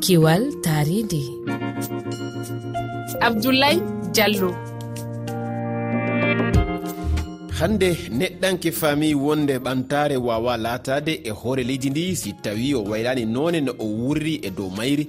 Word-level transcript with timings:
kiwal 0.00 0.42
taridi. 0.62 1.22
Abdoulaye 3.20 3.80
diallo. 4.12 4.50
Hande 7.58 7.96
neɗɗanke 8.18 8.70
fami 8.72 9.14
wonde 9.14 9.58
ɓantare 9.58 10.16
wawa 10.16 10.56
latade 10.56 11.20
e 11.24 11.30
hoore 11.30 11.62
leydi 11.64 11.90
ndi 11.90 12.16
si 12.16 12.32
tawi 12.32 12.74
o 12.74 12.84
waylani 12.84 13.24
none 13.24 13.60
no 13.60 13.72
o 13.78 13.84
wurri 13.86 14.34
e 14.42 14.50
dow 14.50 14.70
mayri 14.70 15.08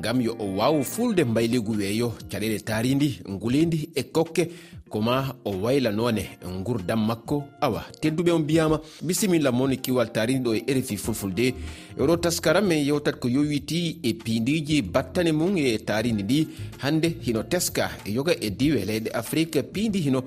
gam 0.00 0.20
yo 0.20 0.36
o 0.38 0.46
waw 0.56 0.82
fulde 0.82 1.24
mbayligu 1.24 1.72
weeyo 1.72 2.12
caɗele 2.30 2.60
taridi 2.60 3.20
ngulidi 3.30 3.88
e 3.94 4.02
kokke 4.02 4.50
koma 4.88 5.36
o 5.44 5.50
waylanone 5.62 6.38
gurdam 6.64 7.06
makko. 7.06 7.44
Awa 7.60 7.84
tedduɓe 8.00 8.30
on 8.32 8.40
mbiyama. 8.42 8.80
Bisimilla 9.02 9.52
moni 9.52 9.76
kiwal 9.76 10.10
tarini 10.12 10.40
ɗo 10.40 10.54
e 10.54 10.74
rfi 10.74 10.96
fulfulde. 10.96 11.54
E 11.96 12.00
oɗo 12.00 12.16
taskaram 12.16 12.66
min 12.66 12.84
yewtat 12.84 13.18
ko 13.18 13.28
yowiti 13.28 13.98
e 14.02 14.12
pindiji 14.14 14.82
battane 14.82 15.32
mum 15.32 15.56
e 15.56 15.78
tarini 15.78 16.22
ɗi 16.22 16.46
hande 16.78 17.08
hino 17.20 17.42
teska 17.42 17.90
e 18.04 18.12
yoga 18.12 18.32
e 18.40 18.50
diwe 18.50 18.84
leyɗe 18.84 19.10
afrique 19.12 19.62
pindi 19.62 20.00
hino 20.00 20.22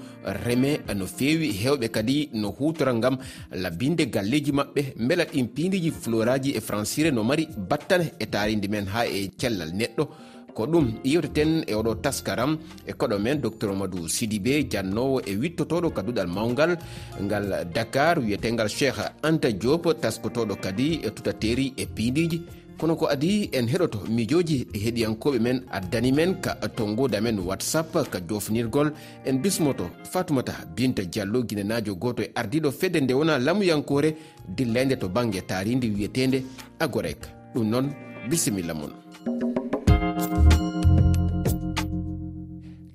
reme 0.46 0.80
no 0.96 1.06
fewi 1.06 1.52
hewɓe 1.52 1.90
kadi 1.90 2.30
no 2.34 2.52
hutora 2.52 2.94
gam 2.94 3.18
labinde 3.52 4.06
galleji 4.10 4.52
mabɓe 4.52 4.94
beela 5.08 5.26
ɗin 5.26 5.48
pindiji 5.48 5.92
floraji 5.92 6.52
e 6.58 6.62
francire 6.62 7.12
no 7.12 7.24
mari 7.24 7.48
battane 7.70 8.12
e 8.20 8.26
tarindi 8.26 8.68
men 8.68 8.86
ha 8.88 9.06
e 9.06 9.30
cellal 9.38 9.72
neɗɗo. 9.74 10.08
ko 10.54 10.66
ɗum 10.66 10.94
yewteten 11.04 11.64
e 11.68 11.74
oɗo 11.74 11.96
taskaram 12.02 12.58
e 12.86 12.94
koɗo 12.94 13.20
men 13.20 13.42
docteur 13.42 13.76
madou 13.76 14.08
sidibe 14.08 14.68
jannowo 14.70 15.22
e 15.26 15.36
wittotoɗo 15.36 15.90
kaduɗal 15.92 16.28
mawgal 16.28 16.78
ngal 17.22 17.66
dakar 17.74 18.20
wiyetegal 18.20 18.70
cheikh 18.70 19.00
anta 19.24 19.52
diop 19.52 20.02
taskotoɗo 20.02 20.56
kadi 20.56 21.02
e 21.04 21.10
tutateri 21.10 21.74
e 21.78 21.86
piidiji. 21.86 22.42
Kono 22.82 22.96
ko 22.96 23.06
adi 23.06 23.50
en 23.54 23.68
heɗoto 23.68 24.00
miijoji 24.10 24.68
e 24.74 24.78
heɗiyankoɓe 24.80 25.40
men 25.40 25.62
addani 25.70 26.12
men 26.12 26.42
ka 26.42 26.58
tongoda 26.76 27.22
men 27.22 27.40
whatsapp 27.40 27.94
ka 28.10 28.20
jofnirgol. 28.28 28.92
En 29.26 29.38
bismoto 29.38 29.86
fatumata 30.12 30.54
binta 30.76 31.04
diallo 31.04 31.44
guinenajo 31.44 31.96
goto 31.96 32.24
e 32.24 32.32
ardiɗo 32.34 32.72
fedde 32.72 33.02
nde 33.02 33.14
wona 33.14 33.38
lamuyankore 33.38 34.16
dillayde 34.48 34.98
to 34.98 35.10
banggue 35.10 35.42
taridi 35.42 35.90
wiyetede 35.90 36.44
agorek. 36.80 37.22
Ɗum 37.54 37.70
noon 37.70 37.94
bisimilla 38.30 38.74
mon 38.74 39.11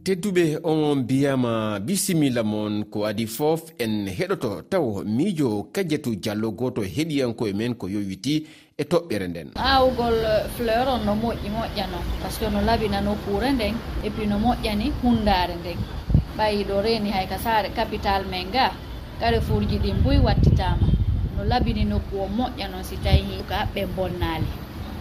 tedduɓe 0.07 0.45
on 0.63 0.95
mbiyama 0.99 1.81
bisimilla 1.87 2.43
mon 2.45 2.85
ko 2.93 2.99
adi 3.11 3.27
fof 3.27 3.61
en 3.85 4.07
heɗoto 4.19 4.51
taw 4.71 5.03
miijo 5.17 5.49
kadiatu 5.75 6.11
diallo 6.23 6.49
goto 6.59 6.81
heɗiyankoye 6.95 7.53
men 7.59 7.75
ko 7.75 7.87
yowiti 7.95 8.35
e 8.79 8.83
toɓɓere 8.91 9.27
nden. 9.29 9.49
Aawgol 9.57 10.15
eh, 10.35 10.47
fleur 10.57 10.87
on 10.95 11.03
no 11.07 11.13
moƴƴi 11.23 11.49
moƴƴano 11.57 11.99
par 12.23 12.31
ce 12.31 12.39
que 12.41 12.51
no 12.55 12.61
labinano 12.69 13.13
kuure 13.25 13.51
nden 13.53 13.75
et 14.05 14.11
puis 14.15 14.27
no 14.29 14.39
moƴƴani 14.39 14.93
hundare 15.03 15.55
nden. 15.61 15.79
Ɓayi 16.39 16.65
ɗo 16.69 16.83
reeni 16.85 17.11
hay 17.11 17.27
ka 17.27 17.39
saare 17.39 17.69
capital 17.75 18.23
men 18.31 18.47
ga 18.53 18.71
kare 19.19 19.41
carrefourji 19.41 19.79
ɗin 19.79 20.03
boy 20.05 20.19
wattitama 20.19 20.87
no 21.37 21.43
labini 21.45 21.85
nokku 21.85 22.15
o 22.21 22.29
moƴƴa 22.39 22.71
noon 22.71 22.85
si 22.85 22.97
tawi 23.05 23.43
ka 23.49 23.55
haɓɓe 23.57 23.87
bonnali 23.97 24.47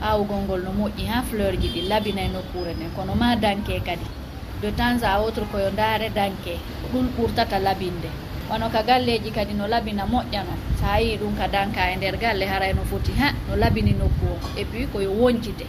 aawgol 0.01 0.41
ngol 0.45 0.61
no 0.63 0.71
moƴƴi 0.79 1.05
ha 1.05 1.21
fleur 1.21 1.53
ji 1.61 1.67
ɗi 1.75 1.81
labinay 1.89 2.25
e 2.25 2.33
nokkure 2.33 2.73
nden. 2.73 2.89
Kono 2.95 3.13
ma 3.15 3.35
danke 3.35 3.79
kadi. 3.85 4.24
de 4.61 4.69
temps 4.71 5.01
à 5.03 5.19
autre 5.21 5.43
koyo 5.51 5.69
ndaare 5.71 6.09
danke 6.15 6.53
ɗum 6.91 7.05
ɓurtata 7.17 7.59
labinde. 7.59 8.09
Wono 8.49 8.69
ka 8.69 8.81
galleji 8.83 9.31
kadi 9.31 9.53
no 9.53 9.67
labina 9.67 10.05
moƴƴa 10.05 10.41
no 10.47 10.53
so 10.79 10.85
hayi 10.85 11.17
ɗum 11.17 11.35
ka 11.37 11.47
danka 11.47 11.81
e 11.91 11.95
nder 11.95 12.17
galle 12.17 12.45
haray 12.45 12.73
no 12.73 12.83
foti 12.83 13.11
ha 13.19 13.33
no 13.47 13.55
labini 13.55 13.91
nokku 13.93 14.25
o 14.33 14.37
et 14.59 14.65
puis 14.65 14.87
koyo 14.93 15.11
woncite. 15.11 15.65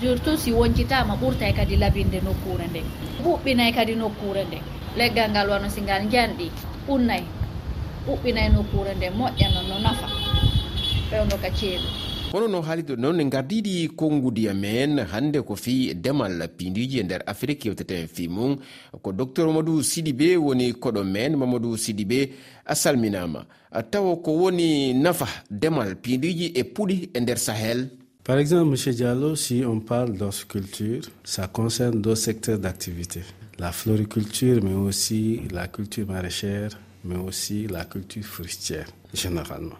Surtout 0.00 0.38
si 0.38 0.50
woncitama 0.52 1.14
ɓurtay 1.22 1.52
kadi 1.52 1.76
labinde 1.76 2.20
nokkure 2.24 2.66
nden 2.68 2.84
ɓuɓɓinay 3.24 3.72
kadi 3.72 3.94
nokkure 3.96 4.44
nden 4.44 4.62
leggal 4.96 5.30
ngal 5.30 5.48
wano 5.50 5.68
si 5.68 5.80
ngal 5.82 6.02
janɗi 6.12 6.50
ɓunnay 6.88 7.22
ɓuɓɓinay 8.06 8.48
nokkure 8.52 8.94
nden 8.94 9.12
moƴƴa 9.18 9.48
no 9.54 9.60
no 9.68 9.78
nafa. 9.78 10.08
Pewno 11.10 11.36
ka 11.42 11.50
ceeɗu. 11.50 12.09
hono 12.32 12.48
no 12.48 12.62
haalido 12.62 12.96
noon 12.96 13.16
ne 13.16 13.24
gardiɗi 13.24 13.88
konngudiya 13.96 14.54
men 14.54 14.98
hannde 15.12 15.42
ko 15.42 15.56
fi 15.56 15.94
demal 15.94 16.48
pindiji 16.56 16.98
e 17.00 17.02
nder 17.02 17.22
afrique 17.26 17.64
yewteten 17.68 18.06
fi 18.08 18.28
mum 18.28 18.56
ko 19.02 19.12
docteur 19.12 19.46
mamadou 19.46 19.82
sidibe 19.82 20.36
woni 20.36 20.72
koɗo 20.72 21.04
men 21.04 21.36
mamadou 21.36 21.76
sidibe 21.76 22.30
a 22.64 22.74
salminama 22.74 23.46
tawa 23.90 24.16
ko 24.16 24.30
woni 24.32 24.94
nafa 24.94 25.26
demal 25.50 25.96
pindiji 25.96 26.52
e 26.54 26.62
puɗi 26.62 27.10
e 27.14 27.20
nder 27.20 27.38
sahel 27.38 27.88
Par 28.22 28.38
exemple, 28.38 28.76
M. 28.78 28.92
Diallo, 28.94 29.34
si 29.34 29.64
on 29.64 29.80
parle 29.80 30.12
d'horticulture, 30.16 31.00
ça 31.24 31.48
concerne 31.48 32.00
deux 32.02 32.14
secteurs 32.14 32.58
d'activité. 32.58 33.22
La 33.58 33.72
floriculture, 33.72 34.62
mais 34.62 34.74
aussi 34.74 35.40
la 35.50 35.66
culture 35.68 36.06
maraîchère, 36.06 36.78
mais 37.02 37.16
aussi 37.16 37.66
la 37.66 37.86
culture 37.86 38.22
fruitière, 38.22 38.86
généralement. 39.14 39.78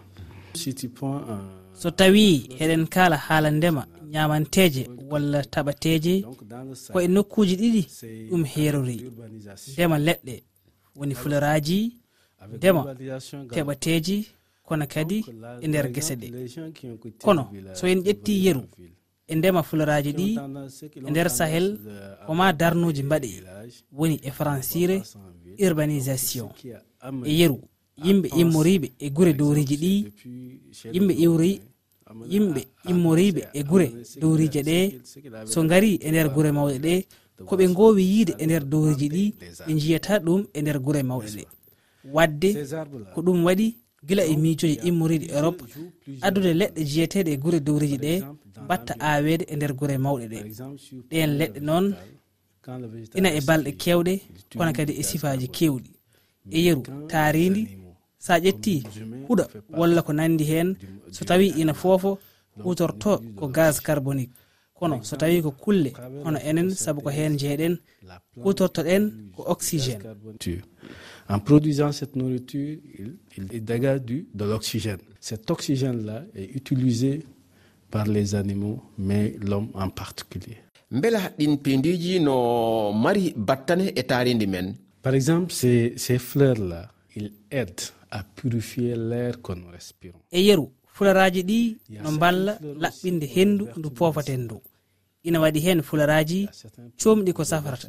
Si 0.55 0.73
tu 0.73 0.89
prends 0.89 1.17
un 1.17 1.60
so 1.81 1.89
tawi 1.91 2.25
eɗen 2.61 2.87
kala 2.87 3.17
haala 3.17 3.49
ndema 3.51 3.83
ñamanteje 4.13 4.83
walla 5.11 5.39
taɓateje 5.53 6.13
ko 6.93 6.97
e 7.01 7.07
nokkuji 7.07 7.55
ɗiɗi 7.61 7.81
ɗum 8.29 8.43
herori 8.53 8.97
ndema 9.73 9.97
leɗɗe 10.07 10.35
woni 10.97 11.15
fuleraji 11.21 11.79
ndema 12.57 12.81
teɓateji 13.55 14.17
kono 14.67 14.85
kadi 14.93 15.17
e 15.63 15.67
nder 15.67 15.85
gese 15.95 16.15
ɗe. 16.21 16.27
Kono 17.23 17.43
so 17.73 17.87
en 17.87 17.99
ƴetti 18.07 18.33
yeru 18.45 18.63
e 19.27 19.35
ndema 19.35 19.63
fuleraji 19.63 20.11
ɗi 20.19 20.27
e 21.07 21.09
nder 21.11 21.29
sahel 21.29 21.67
ko 22.27 22.33
darnuji 22.59 23.03
mbaɗe 23.03 23.29
woni 23.97 24.15
e 24.23 24.31
francire 24.31 24.97
urbanisation. 25.65 26.49
E 27.25 27.31
yeru 27.39 27.57
yimɓe 28.05 28.27
immoriɓe 28.41 28.87
e 28.99 29.07
gure 29.09 29.33
dowriji 29.33 29.75
ɗi 29.83 29.93
yimɓe 30.93 31.13
iwri 31.25 31.51
yimɓe 32.33 32.61
immoriɓe 32.91 33.41
e 33.53 33.61
gure 33.69 33.87
dowrije 34.21 34.61
ɗe. 34.69 34.77
So 35.45 35.59
gari 35.69 35.91
e 36.05 36.09
nder 36.11 36.27
gure 36.33 36.51
mawɗe 36.57 36.77
ɗe 36.85 36.93
koɓe 37.47 37.65
gowi 37.77 38.03
yiide 38.11 38.33
e 38.41 38.45
nder 38.45 38.63
dowriji 38.71 39.07
ɗi 39.15 39.23
ɓe 39.67 39.73
jiyata 39.81 40.13
ɗum 40.25 40.41
e 40.53 40.59
nder 40.61 40.77
gure 40.85 41.01
mawɗe 41.09 41.29
ɗe. 41.37 41.43
Wadde 42.15 42.49
ko 43.13 43.19
ɗum 43.25 43.39
waɗi 43.47 43.67
gila 44.07 44.23
e 44.25 44.35
miijoji 44.43 44.75
immoriɗi 44.89 45.27
europe 45.37 45.61
addude 46.25 46.51
leɗɗe 46.61 46.81
jiyeteɗe 46.91 47.31
e 47.33 47.37
gure 47.43 47.59
dowriji 47.67 47.97
ɗe 48.05 48.13
batta 48.69 48.93
awede 48.99 49.43
e 49.51 49.55
nder 49.55 49.73
gure 49.79 49.95
mawɗe 50.05 50.25
ɗe. 50.33 50.39
Ɗen 51.09 51.29
leɗɗe 51.39 51.59
noon 51.67 51.85
ina 53.17 53.29
e 53.37 53.41
balɗe 53.47 53.71
kewɗe 53.81 54.13
kono 54.57 54.71
kadi 54.77 54.93
e 55.01 55.03
sifaji 55.09 55.47
kewɗi 55.57 55.89
e 56.55 56.59
yeru 56.65 56.81
taaridi 57.11 57.61
sa 58.25 58.33
ƴetti 58.39 58.75
huɗa 59.27 59.45
walla 59.79 60.01
ko 60.05 60.11
nandi 60.13 60.43
hen 60.51 60.69
so 61.15 61.25
tawi 61.25 61.47
ina 61.61 61.73
foofo 61.73 62.11
hutorto 62.63 63.11
ko 63.37 63.45
gaz 63.47 63.75
carbonique. 63.87 64.33
Kono 64.77 64.95
so 65.07 65.15
tawi 65.21 65.41
ko 65.45 65.51
kulle 65.63 65.91
hono 66.23 66.39
enen 66.49 66.69
saabu 66.83 67.01
ko 67.05 67.09
hen 67.17 67.33
jeeɗen 67.41 67.75
hutortoɗen 68.43 69.03
ko 69.35 69.41
oxygène. 69.53 70.01
En 71.29 71.39
produisant 71.39 71.91
cette 71.91 72.15
nourriture 72.15 72.77
il, 72.99 73.17
il 73.37 73.63
dégage 73.63 74.01
du, 74.01 74.27
de 74.33 74.45
l'oxygène. 74.45 74.99
Cet 75.19 75.49
oxygène 75.49 76.05
là 76.05 76.23
est 76.35 76.49
utilisé 76.59 77.23
par 77.89 78.05
les 78.05 78.35
animaux 78.35 78.79
mais 78.97 79.35
l'homme 79.41 79.69
en 79.73 79.89
particulier. 79.89 80.57
Mbela 80.91 81.21
ɗin 81.39 81.55
pindiji 81.57 82.19
no 82.19 82.91
mari 82.93 83.33
battane 83.35 83.85
e 83.99 84.01
taridi 84.03 84.45
men. 84.45 84.75
Par 85.01 85.13
exemple 85.15 85.51
ces, 85.53 85.93
ces 85.97 86.19
fleurs 86.19 86.59
là 86.59 86.81
il 87.15 87.31
aide 87.49 87.81
à 88.11 88.23
purifier 88.23 88.95
l'air 89.09 89.33
que 89.41 89.53
nous 89.53 89.69
respirons 89.77 90.21
e 90.31 90.39
yeru 90.47 90.65
fularaji 90.95 91.41
ɗi 91.49 91.59
no 92.03 92.09
mballa 92.11 92.53
laɓɓinde 92.83 93.25
hendu 93.35 93.63
ndu 93.77 93.89
poofaten 93.97 94.41
ndu. 94.45 94.57
ina 95.27 95.37
waɗi 95.43 95.59
hen 95.65 95.79
fularaji 95.89 96.39
comɗi 97.01 97.31
ko 97.37 97.43
safarata. 97.51 97.87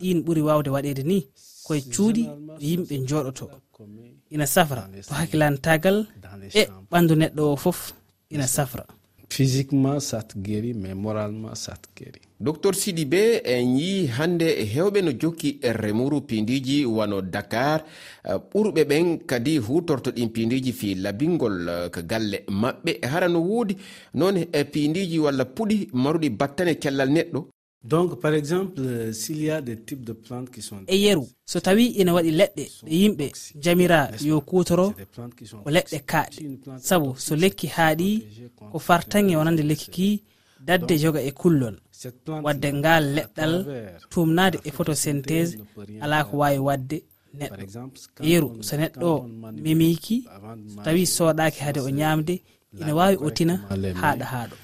ɗin 0.00 0.18
ɓuuri 0.24 0.42
wawde 0.48 0.70
waɗede 0.74 1.02
ni 1.10 1.18
koye 1.66 1.80
cuuɗi 1.92 2.22
ɗo 2.46 2.54
yimɓe 2.70 2.94
jooɗoto 3.08 3.46
ina 4.34 4.46
safra 4.54 4.82
to 5.08 5.12
hakkilantagal 5.18 5.98
e 6.60 6.62
ɓandu 6.90 7.14
neɗɗo 7.20 7.42
o 7.52 7.56
foof 7.64 7.80
ina 8.34 8.46
safra. 8.56 8.84
physiquement 9.34 9.98
ça 10.00 10.22
te 10.22 10.38
guérit 10.38 10.74
mais 10.74 10.94
moralement 10.94 11.54
ça 11.54 11.74
te 11.82 11.88
guérit. 11.98 12.22
Docteur 12.48 12.74
sidi 12.74 13.04
be 13.12 13.22
en 13.54 13.74
yi 13.78 14.08
hande 14.18 14.48
e 14.62 14.64
hewɓe 14.74 15.00
no 15.02 15.12
jokki 15.22 15.50
e 15.62 15.72
remuru 15.72 16.20
pindiji 16.30 16.84
wano 16.96 17.20
dakar. 17.22 17.78
Euh, 18.28 18.38
ɓurɓe 18.50 18.82
ɓen 18.90 19.06
kadi 19.30 19.58
hutorto 19.58 20.10
ɗin 20.16 20.28
pindiji 20.36 20.72
fi 20.72 20.94
labingol 20.94 21.56
euh, 21.68 21.88
ko 21.94 22.00
galle 22.10 22.38
maɓɓe. 22.48 22.92
Hara 23.12 23.28
no 23.28 23.40
woodi 23.40 23.74
noon 24.14 24.36
e 24.52 24.64
pindiji 24.72 25.18
walla 25.18 25.44
puɗi 25.44 25.88
maruɗi 25.92 26.28
battane 26.30 26.74
cellal 26.82 27.10
neɗɗo? 27.16 27.40
Donc 27.84 28.18
par 28.20 28.32
exemple 28.32 28.80
uh, 28.80 29.12
s'il 29.12 29.42
y 29.42 29.50
a 29.50 29.60
des 29.60 29.76
types 29.76 30.02
de 30.04 30.14
plantes 30.14 30.48
qui 30.50 30.62
sont 30.62 30.78
e 30.88 30.96
yeru. 30.96 31.26
So 31.44 31.60
tawi 31.60 31.86
ina 32.00 32.14
waɗi 32.14 32.30
leɗɗe 32.30 32.64
ɗe 32.84 32.90
yimɓe 33.02 33.26
jamira 33.60 34.10
yo 34.22 34.40
kutoro 34.40 34.94
ko 35.64 35.70
leɗɗe 35.70 35.98
kaaɗe 36.06 36.58
sabu 36.80 37.14
so 37.18 37.36
lekki 37.36 37.66
haaɗi 37.66 38.26
ko 38.74 38.78
fartange 38.80 39.36
wonande 39.36 39.62
lekki 39.70 39.88
ki 39.96 40.08
dadde 40.66 40.94
joga 41.02 41.20
e 41.22 41.30
kullol 41.40 41.76
wadde 42.46 42.68
ngal 42.78 43.04
leɗɗal 43.16 43.54
tumnade 44.10 44.58
e 44.68 44.70
photosynthèse 44.76 45.54
ala 46.02 46.24
ko 46.24 46.34
wawi 46.42 46.58
wadde 46.58 46.96
neɗɗo. 47.38 47.64
Yeru 48.30 48.48
so 48.66 48.74
neɗɗo 48.76 49.10
memiki 49.64 50.16
so 50.74 50.82
tawi 50.84 51.06
soɗaki 51.06 51.60
haade 51.64 51.80
o 51.86 51.90
ñamde 52.00 52.34
ina 52.80 52.92
wawi 52.98 53.16
o 53.26 53.30
tina 53.30 53.54
haɗa 54.02 54.24
haɗo. 54.32 54.56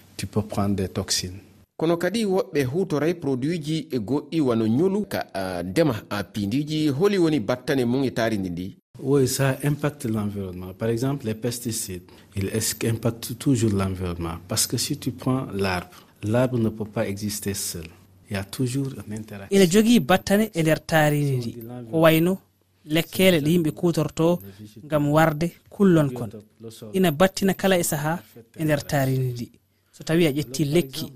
Kono 1.78 1.96
kadi 1.96 2.24
woɓɓe 2.24 2.60
hutoray 2.72 3.14
produit 3.14 3.62
ji 3.66 3.76
e 3.90 3.98
goɗɗi 3.98 4.40
wano 4.40 4.66
ñolu 4.66 5.06
ka 5.08 5.20
uh, 5.40 5.62
ndema 5.62 5.94
a 6.10 6.24
pindiji 6.24 6.88
holi 6.88 7.18
woni 7.18 7.40
battane 7.40 7.84
mum 7.84 8.02
e 8.04 8.10
taridi 8.10 8.50
ndi. 8.50 8.76
Oui, 9.02 9.26
ça 9.28 9.56
impacte 9.64 10.04
l'environnement. 10.04 10.72
Par 10.74 10.88
exemple, 10.88 11.26
les 11.26 11.34
pesticides, 11.34 12.02
ils 12.36 12.50
impactent 12.86 13.38
toujours 13.38 13.72
l'environnement. 13.72 14.36
Parce 14.48 14.66
que 14.66 14.76
si 14.76 14.98
tu 14.98 15.10
prends 15.12 15.46
l'arbre, 15.54 15.88
l'arbre 16.22 16.58
ne 16.58 16.68
peut 16.68 16.84
pas 16.84 17.08
exister 17.08 17.54
seul. 17.54 17.86
Il 18.28 18.34
y 18.34 18.36
a 18.36 18.44
toujours 18.44 18.88
une 19.06 19.14
interaction. 19.18 19.56
ina 19.56 19.66
jogii 19.66 20.00
battane 20.00 20.50
e 20.54 20.62
nder 20.62 20.78
taariri 20.86 21.36
ndi 21.36 21.52
ko 21.90 22.00
wayno 22.04 22.38
lekkele 22.84 23.40
ɗe 23.40 23.50
yimɓe 23.50 23.70
kutorto 23.72 24.38
ngam 24.86 25.08
warde 25.16 25.48
kullon 25.68 26.08
kon 26.16 26.30
ina 26.92 27.10
battina 27.10 27.54
kala 27.54 27.76
e 27.78 27.82
sahaa 27.82 28.18
e 28.60 28.64
nder 28.64 28.80
taariri 28.86 29.28
ndi 29.32 29.46
so 29.92 30.04
tawi 30.04 30.26
a 30.26 30.30
ƴetti 30.30 30.62
lekki 30.74 31.06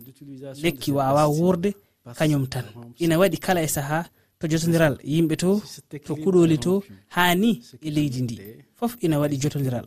lekki 0.62 0.90
wawa 0.92 1.28
wurde 1.28 1.70
kañum 2.18 2.46
tan 2.48 2.64
ina 2.98 3.14
waɗi 3.18 3.38
kala 3.38 3.62
e 3.62 3.68
sahaa 3.68 4.04
to 4.44 4.48
jotodiral 4.56 4.94
yimɓe 5.12 5.36
to 5.36 5.50
to 6.06 6.12
kuɗoli 6.22 6.58
to 6.64 6.82
hani 7.16 7.50
e 7.86 7.90
leydi 7.90 8.20
ndi. 8.22 8.36
fof 8.78 8.92
ina 9.04 9.18
waɗi 9.20 9.36
jotodiral 9.42 9.86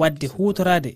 wadde 0.00 0.26
hutorade 0.34 0.90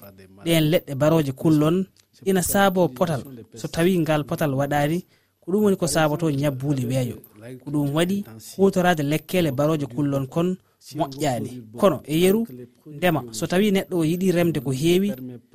ɗen 0.45 0.65
leɗɗe 0.73 0.95
baroje 1.01 1.33
kullon. 1.33 1.87
ina 2.25 2.43
saabo 2.43 2.89
potal. 2.89 3.23
so 3.55 3.69
tawi 3.69 3.99
ngal 3.99 4.25
potal 4.25 4.53
waɗani 4.55 4.99
ko 5.41 5.53
ɗum 5.53 5.63
woni 5.65 5.77
ko 5.77 5.87
saboto 5.87 6.31
ñabbuli 6.31 6.85
weeyo. 6.91 7.17
ko 7.65 7.71
ɗum 7.71 7.89
waɗi 7.97 8.25
hutorade 8.57 9.03
lekkele 9.03 9.51
baroje 9.53 9.87
kullon 9.95 10.27
kon 10.27 10.57
moƴƴani 10.99 11.51
kono 11.81 12.01
e 12.13 12.15
yeru 12.23 12.47
ndema. 12.87 13.21
So 13.33 13.47
tawi 13.47 13.71
neɗɗo 13.73 13.95
o 14.03 14.05
yiɗi 14.05 14.33
remde 14.37 14.61
ko 14.61 14.71
heewi 14.73 15.13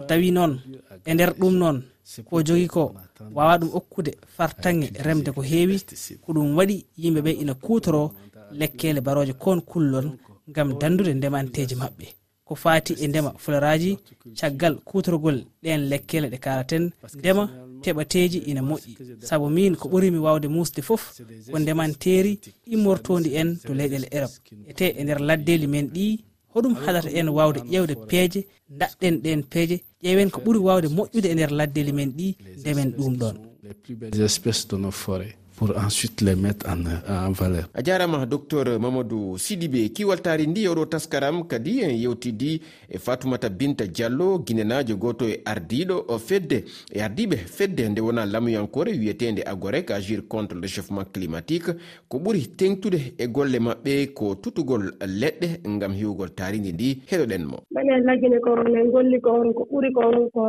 tawi 0.08 0.32
noon 0.32 0.54
e 1.06 1.14
nder 1.14 1.32
ɗum 1.40 1.54
noon. 1.62 1.78
ko 2.30 2.44
jogi 2.44 2.68
ko 2.68 2.84
wawa 3.36 3.58
ɗum 3.60 3.70
okkude 3.80 4.12
fartange 4.38 4.88
remde 5.06 5.30
ko 5.36 5.42
heewi 5.42 5.78
ko 6.24 6.34
ɗum 6.34 6.56
waɗi 6.58 6.86
yimɓeɓe 7.02 7.32
ina 7.42 7.54
kutoro 7.54 8.02
lekkele 8.60 9.00
baroje 9.02 9.34
kon 9.34 9.60
kullon 9.62 10.08
gam 10.56 10.70
dandude 10.80 11.14
ndemanteji 11.14 11.76
maɓɓe. 11.76 12.06
Ko 12.48 12.56
fati 12.56 12.94
e 13.04 13.08
ndema 13.08 13.32
fularaji 13.44 13.92
caggal 14.40 14.76
kutorgol 14.90 15.38
ɗen 15.64 15.82
lekkele 15.92 16.28
ɗe 16.30 16.38
kalaten 16.46 16.92
ndema 17.20 17.44
teɓateji 17.84 18.38
ina 18.50 18.62
moƴƴi. 18.62 18.92
Saabu 19.28 19.50
min 19.50 19.76
ko 19.76 19.88
ɓurimi 19.90 20.18
wawde 20.26 20.48
musde 20.48 20.82
foof 20.82 21.04
ko 21.52 21.60
ndemanteri 21.60 22.40
immortodi 22.74 23.30
en 23.40 23.50
to 23.66 23.72
leyɗele 23.74 24.08
europe 24.12 24.36
ete 24.70 24.86
e 25.00 25.04
nder 25.04 25.20
laddeli 25.28 25.68
men 25.68 25.88
ɗi 25.96 26.06
hoɗum 26.54 26.74
haɗata 26.84 27.10
en 27.20 27.30
wawde 27.38 27.60
ƴewde 27.72 27.96
peeje 28.10 28.40
daɗɗen 28.80 29.16
ɗen 29.24 29.42
peeje 29.52 29.76
ƴeewen 30.04 30.30
ko 30.34 30.40
ɓuuri 30.46 30.60
wawde 30.68 30.88
moƴƴude 30.98 31.28
e 31.32 31.34
nder 31.36 31.52
laddeli 31.60 31.92
men 31.94 32.10
ɗi 32.18 32.28
ndemen 32.60 32.90
ɗum 32.98 33.14
ɗon. 33.22 33.36
pour 35.60 35.76
ensuite 35.78 36.22
les 36.22 36.36
mettre 36.38 36.70
en, 36.70 36.80
euh, 36.86 37.28
en 37.28 37.32
valeur. 37.34 37.66
A 37.74 37.84
jarama 37.84 38.26
docteur 38.26 38.80
mamadou 38.80 39.38
sidiɓe 39.38 39.90
kiwaltari 39.96 40.48
ndi 40.48 40.68
oɗo 40.72 40.86
taskaram 40.86 41.44
kadi 41.52 41.82
en 41.84 41.92
yewtidi 42.04 42.62
e 42.90 42.98
fatoumata 42.98 43.50
binta 43.50 43.86
diallo 43.86 44.40
guinenajo 44.40 44.96
goto 44.96 45.26
e 45.28 45.42
ardiɗo 45.46 46.18
fedde. 46.28 46.64
E 46.96 47.02
ardiɓe 47.02 47.36
fedde 47.58 47.90
nde 47.90 48.00
wona 48.02 48.26
lamuyankore 48.26 48.92
wiyetede 48.92 49.42
agorek 49.46 49.92
agir 49.92 50.22
contre 50.30 50.56
le 50.62 50.68
chauffement 50.68 51.04
climatique 51.14 51.72
ko 52.08 52.18
ɓuuri 52.20 52.56
tengtude 52.58 53.00
e 53.18 53.28
golle 53.28 53.60
mabɓe 53.60 54.14
ko 54.14 54.36
tutugol 54.36 54.94
leɗɗe 55.02 55.48
gam 55.80 55.92
hiwgol 55.94 56.30
taridi 56.36 56.72
ndi. 56.72 57.02
Heɗoɗen 57.12 57.44
mo. 57.44 57.58
Minen 57.76 58.06
lagine 58.08 58.40
ko 58.40 58.56
min 58.64 58.88
golli 58.92 59.20
ko 59.20 59.30
on 59.42 59.52
ko 59.54 59.68
ɓuri 59.72 59.92
ko 59.92 60.02
on 60.08 60.30
ko 60.32 60.42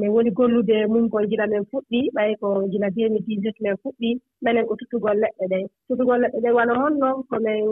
min 0.00 0.10
woni 0.10 0.30
gollude 0.32 0.86
mum 0.88 1.08
ko 1.08 1.18
gila 1.30 1.46
men 1.46 1.62
fuɗɗi 1.70 2.10
ɓay 2.14 2.34
ko 2.40 2.66
gila 2.72 2.88
2017 2.90 3.62
min 3.62 3.76
fuɗɗi. 3.84 4.18
minen 4.48 4.66
ko 4.68 4.74
tuttugol 4.80 5.18
leɗɗe 5.22 5.44
ɗen 5.52 5.64
tuttugol 5.88 6.20
leɗɗe 6.22 6.38
ɗen 6.44 6.56
wona 6.58 6.74
hon 6.80 6.94
noon 7.02 7.16
ko 7.28 7.36
min 7.44 7.62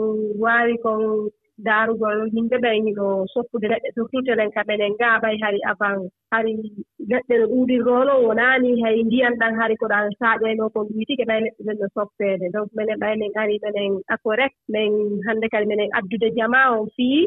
waawi 0.43 0.75
kon 0.85 1.01
daarugol 1.65 2.19
yimɓe 2.33 2.57
ɓee 2.63 2.75
hino 2.85 3.05
soppude 3.33 3.67
leɗɗe 3.71 3.89
surtout 3.95 4.25
tenen 4.25 4.51
kam 4.55 4.69
enen 4.73 4.93
ngaabay 4.93 5.35
hari 5.43 5.59
avant 5.71 6.01
hari 6.33 6.53
leɗɗe 7.11 7.33
no 7.39 7.45
ɗuuɗirroono 7.51 8.13
wonaani 8.25 8.69
hay 8.83 8.97
ndiyan 9.07 9.35
ɗan 9.41 9.53
hari 9.59 9.75
ko 9.81 9.85
ɗan 9.93 10.05
saaƴeenoo 10.19 10.69
kon 10.73 10.85
ɗuitike 10.93 11.25
ɓay 11.29 11.39
leɗɗe 11.45 11.61
ɗen 11.67 11.77
no 11.81 11.87
soppeede. 11.95 12.45
Donc 12.53 12.69
minen 12.77 12.99
ɓay 13.01 13.13
men 13.21 13.31
ari 13.41 13.55
menen 13.63 13.91
akorek 14.13 14.53
min 14.73 14.91
hannde 15.27 15.47
kadi 15.51 15.65
minen 15.71 15.89
addude 15.97 16.27
jama 16.37 16.61
on 16.77 16.85
fii 16.95 17.19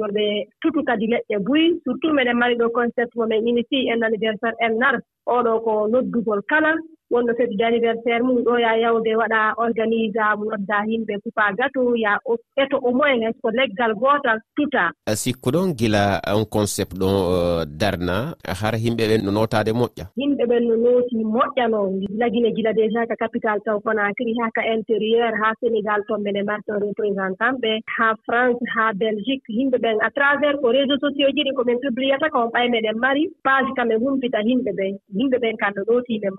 yoɓe 0.00 0.24
tutu 0.60 0.80
kadi 0.88 1.06
leɗɗe 1.12 1.36
buyi 1.46 1.66
surtout 1.84 2.12
minen 2.16 2.38
mari 2.40 2.54
ɗo 2.60 2.66
concept 2.78 3.12
mo 3.16 3.24
min 3.26 3.46
initi 3.48 3.78
en 3.92 4.02
anniversaire 4.06 4.56
en 4.64 4.74
nar 4.82 4.96
oɗo 5.36 5.52
ko 5.64 5.72
noddugol 5.92 6.40
kala. 6.50 6.72
wonno 7.10 7.32
feti 7.38 7.54
d' 7.56 7.62
anniversaire 7.68 8.22
mum 8.24 8.38
ɗo 8.44 8.54
yaa 8.64 8.76
yawde 8.82 9.12
waɗa 9.20 9.40
organise 9.64 10.18
a 10.18 10.34
noddaa 10.36 10.84
yimɓe 10.90 11.14
coupaa 11.22 11.52
gato 11.58 11.82
ya 11.96 12.18
eto 12.56 12.76
au 12.86 12.92
moins 12.92 13.14
:fra 13.14 13.24
hay 13.24 13.32
so 13.32 13.40
ko 13.42 13.50
leggal 13.50 13.92
gootal 13.94 14.38
tutaa 14.56 14.90
sikku 15.22 15.50
ɗon 15.54 15.74
gila 15.78 16.20
on 16.34 16.44
concept 16.46 16.92
:fra 16.96 16.98
ɗon 17.00 17.14
uh, 17.34 17.64
darna 17.80 18.34
hara 18.60 18.78
yimɓe 18.84 19.04
ɓen 19.10 19.20
no 19.24 19.30
nootaade 19.36 19.72
moƴƴa? 19.80 20.04
Yimɓe 20.20 20.44
ɓen 20.50 20.62
no 20.68 20.74
nooti 20.84 21.16
moƴƴano 21.34 21.78
lagine 22.20 22.50
gila 22.56 22.72
déjà 22.72 23.06
ka 23.06 23.14
capital 23.16 23.58
taw 23.64 23.78
conacry 23.80 24.32
haa 24.40 24.50
ka 24.56 24.62
intérieur 24.74 25.30
:fra 25.30 25.38
haa 25.44 25.54
sénégal 25.60 26.00
toon 26.08 26.22
mine 26.24 26.42
mbaɗata 26.42 26.80
représentant 26.86 27.56
ɓe 27.62 27.72
haa 27.96 28.14
france 28.26 28.58
haa 28.74 28.92
belgique. 28.92 29.44
Yimɓe 29.48 29.78
ɓen 29.84 29.96
à 30.00 30.10
travers 30.10 30.56
ko 30.62 30.68
réseau 30.72 30.96
:fra 30.98 31.08
sociaux 31.08 31.30
ji 31.36 31.42
ɗi 31.46 31.52
ko 31.56 31.62
min 31.64 31.78
publiyata 31.84 32.28
ko 32.34 32.48
ɓay 32.54 32.66
meɗen 32.74 32.96
mari. 33.04 33.24
Page 33.44 33.66
:fra 33.68 33.74
kamin 33.76 33.98
humpita 34.02 34.40
yimɓe 34.48 34.72
ɓen. 34.78 34.92
Yimɓe 35.18 35.36
ɓen 35.42 35.56
kam 35.60 35.72
no 35.76 35.82
nootii 35.88 36.20
ne 36.22 36.30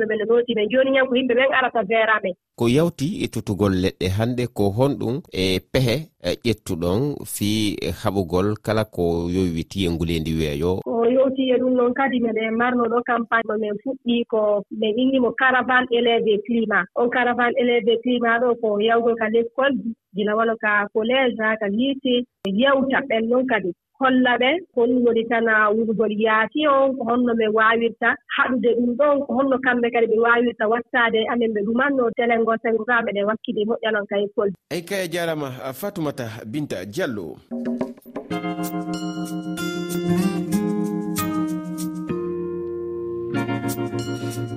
yimɓe 0.00 0.06
ɓe 0.08 0.16
no 0.18 0.24
nooti 0.24 0.54
ɓen 0.56 0.68
jooni 0.70 0.90
ñan 0.90 1.06
ko 1.08 1.14
yimɓe 1.14 1.34
ɓen 1.34 1.52
arata 1.58 1.82
beera 1.88 2.20
ɓen 2.22 2.34
ko 2.58 2.68
yawti 2.68 3.06
e 3.24 3.26
tutugol 3.32 3.72
leɗɗe 3.82 4.06
hannde 4.16 4.44
ko 4.56 4.64
honɗum 4.76 5.16
e 5.32 5.60
pehe 5.72 5.96
e 6.20 6.30
ƴettuɗon 6.44 7.00
fii 7.34 7.76
haɓugol 8.00 8.48
kala 8.64 8.84
ko 8.84 9.04
yowiti 9.34 9.78
e 9.86 9.90
nguleendi 9.90 10.32
weeyo. 10.38 10.80
Ko 10.84 11.04
yowti 11.16 11.42
e 11.54 11.56
ɗum 11.60 11.72
noon 11.78 11.94
kadi 11.94 12.20
meɗen 12.20 12.56
marnoɗo 12.60 12.98
campagne 13.10 13.54
min 13.60 13.74
fuɗɗi 13.82 14.24
ko 14.32 14.40
min 14.80 14.98
innimo 15.02 15.30
caravane 15.40 15.88
éléve 15.90 16.42
climat. 16.46 16.84
On 16.96 17.08
caravane 17.08 17.54
éléve 17.56 17.96
climat 18.02 18.40
ɗo 18.42 18.54
ko 18.60 18.78
yawgol 18.80 19.16
kadi 19.16 19.38
l'école 19.38 19.74
du 19.80 19.94
gila 20.14 20.32
walo 20.38 20.54
ka 20.62 20.72
collége 20.94 21.38
ha 21.42 21.56
ka 21.60 21.66
lycée 21.76 22.24
yewta 22.60 22.98
ɓen 23.08 23.24
noon 23.30 23.46
kadi 23.46 23.70
holla 24.00 24.32
ɓe 24.40 24.50
hon 24.74 24.90
woni 25.04 25.22
tan 25.30 25.46
wurgol 25.76 26.12
yaati 26.24 26.66
on 26.66 26.96
ko 26.96 27.02
honno 27.08 27.32
ɓe 27.40 27.46
waawirta. 27.56 28.08
Haɗude 28.36 28.70
ɗum 28.78 28.90
ɗon 28.98 29.16
ko 29.24 29.30
honno 29.36 29.56
kamɓe 29.64 29.88
kadi 29.94 30.06
ɓe 30.12 30.18
waawirta 30.24 30.64
wattaade 30.72 31.20
amen 31.32 31.52
ɓe 31.54 31.60
ɗumanno 31.66 32.10
télé 32.16 32.34
sengo 32.62 32.84
kaa 32.84 33.04
ɓeɗe 33.06 33.20
wakkide 33.28 33.62
moƴƴanon 33.68 34.06
ka 34.10 34.16
école. 34.24 34.52
Eyi 34.72 34.82
kay 34.88 35.08
jarama 35.12 35.48
fatoumata 35.80 36.26
binta 36.52 36.84
diallo. 36.84 37.36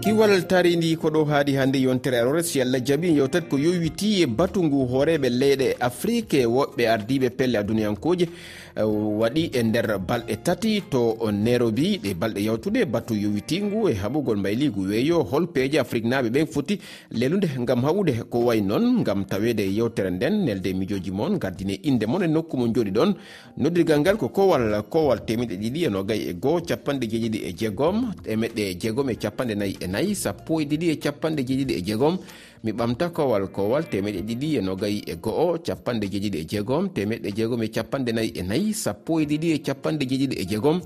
kiwal 0.04 0.44
tari 0.48 0.76
ndi 0.76 0.96
ko 0.98 1.08
ɗo 1.10 1.24
haaɗi 1.26 1.56
hannde 1.56 1.80
yontere 1.80 2.18
e 2.18 2.20
arores 2.20 2.52
si 2.52 2.62
allah 2.62 2.82
jaabi 2.84 3.16
yewtat 3.18 3.48
ko 3.48 3.58
yowiti 3.58 4.22
e 4.22 4.26
batu 4.26 4.64
ngu 4.64 4.86
hooreɓe 4.92 5.30
leyɗe 5.30 5.76
afrique 5.80 6.44
woɓɓe 6.46 6.84
ardiɓe 6.94 7.30
pelle 7.30 7.56
aduniyankoje 7.58 8.28
e 8.76 8.84
waɗi 8.84 9.52
e 9.54 9.64
nder 9.64 10.00
balɗe 10.00 10.36
tati 10.44 10.82
to 10.92 11.16
nairobi 11.32 12.00
ɗe 12.04 12.14
balɗe 12.20 12.44
yawtude 12.44 12.86
batu 12.86 13.14
yowitingu 13.16 13.90
e 13.90 13.94
haɓugol 13.94 14.38
mbayligu 14.38 14.82
weeyo 14.82 15.24
hol 15.24 15.48
peeje 15.48 15.80
afrique 15.80 16.08
naaɓe 16.10 16.30
ɓen 16.30 16.48
foti 16.48 16.80
lelude 17.12 17.48
ngam 17.60 17.82
haɓude 17.86 18.14
ko 18.30 18.40
way 18.40 18.62
noon 18.62 19.00
ngam 19.02 19.26
tawede 19.26 19.62
yewtere 19.64 20.10
nden 20.12 20.44
nelde 20.44 20.74
mijoji 20.74 21.12
moon 21.12 21.38
gardine 21.40 21.80
inde 21.84 22.06
moon 22.06 22.24
e 22.24 22.28
nokku 22.28 22.58
mo 22.58 22.68
jooɗi 22.68 22.92
ɗon 22.92 23.14
noddirgal 23.58 24.00
ngal 24.00 24.18
ko 24.18 24.28
kowal 24.30 24.84
kowal 24.90 25.20
temeɗe 25.26 25.56
ɗiɗi 25.56 25.86
e 25.86 25.90
nogayi 25.90 26.30
e 26.30 26.34
goho 26.34 26.60
capanɗe 26.62 27.06
jeeɗiɗi 27.08 27.40
e 27.48 27.54
jeegom 27.54 28.12
temeɗɗe 28.24 28.76
jeegom 28.82 29.10
e 29.10 29.16
capanɗe 29.16 29.56
nayyi 29.56 29.78
e 29.80 29.88
nayi 29.94 30.16
sappo 30.16 30.60
e 30.62 30.66
ɗiɗi 30.66 30.88
e 30.94 30.96
capanɗe 31.04 31.42
jeeɗiɗi 31.48 31.74
e 31.80 31.82
jeegom. 31.88 32.16
Mi 32.64 32.72
ɓamta 32.72 33.10
kowal 33.16 33.48
kowal 33.56 33.84
temeɗe 33.92 34.22
ɗiɗi 34.28 34.48
e 34.58 34.62
nogayi 34.62 35.00
e 35.06 35.16
go'o 35.24 35.58
capanɗe 35.66 36.06
jeeɗiɗi 36.12 36.38
e 36.42 36.46
jeegom 36.52 36.90
temeɗe 36.96 37.28
e 37.30 37.32
jeegom 37.38 37.62
e 37.64 37.68
capanɗe 37.76 38.12
nayi 38.14 38.30
e 38.40 38.42
nayi 38.50 38.74
sappo 38.74 39.20
e 39.22 39.26
ɗiɗi 39.26 39.48
e 39.54 39.58
capanɗe 39.68 40.04
jeeɗiɗi 40.10 40.36
e 40.42 40.46
jeegom. 40.50 40.82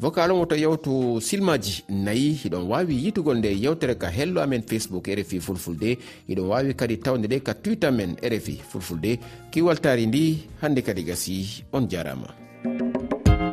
Vocal 0.00 0.30
omo 0.32 0.46
to 0.46 0.56
yewtu 0.56 1.20
silmaji 1.20 1.84
nayi 1.88 2.32
hiɗon 2.42 2.64
wawi 2.70 2.94
yitugol 3.04 3.38
nde 3.38 3.50
yewtere 3.62 3.94
ka 3.98 4.08
hello 4.08 4.40
amen 4.40 4.62
facebook 4.62 5.06
rfi 5.08 5.40
fulfulde 5.40 5.98
hiɗon 6.28 6.46
wawi 6.48 6.74
kadi 6.74 6.96
tawde 6.98 7.26
ɗe 7.28 7.42
ka 7.42 7.54
twitter 7.54 7.92
men 7.92 8.16
rfi 8.22 8.60
fulfulde. 8.70 9.18
Kiwaltari 9.50 10.06
ndi 10.06 10.48
hande 10.60 10.82
kadi 10.82 11.02
gasi 11.04 11.64
on 11.72 11.88
jarama. 11.88 12.34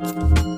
thank 0.06 0.40
you 0.40 0.55